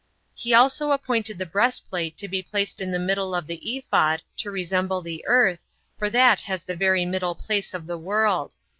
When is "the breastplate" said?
1.37-2.17